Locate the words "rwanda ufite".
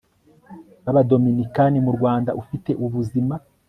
1.97-2.71